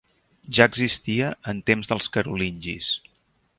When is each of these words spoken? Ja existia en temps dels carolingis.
Ja 0.57 0.65
existia 0.71 1.27
en 1.53 1.61
temps 1.69 1.93
dels 1.93 2.11
carolingis. 2.17 2.91